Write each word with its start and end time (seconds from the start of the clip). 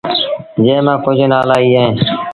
جݩهݩ 0.63 0.85
مآݩ 0.85 1.01
ڪجھ 1.03 1.21
نآلآ 1.31 1.55
اي 1.61 1.69
اهيݩ 1.77 1.91